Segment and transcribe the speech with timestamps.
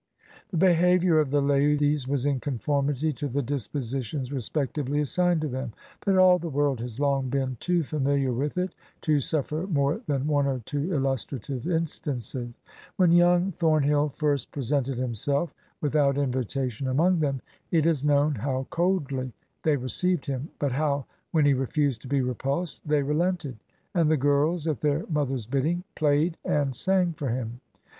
[0.49, 5.73] The behavior of the ladies was in conformity to the dispositions respectively assigned to them;
[6.03, 10.01] but all the world has long been too f amihar with it to suffer more
[10.07, 12.51] than one or two illustrative instances.
[12.95, 17.39] When young Thomhill first presented himself without invitation among them,
[17.69, 22.21] it is known how coldly they received him, but how, when he refused to be
[22.21, 23.55] repulsed, they relented,
[23.93, 27.59] and the girls, at their mother's bidding, played and sang for him.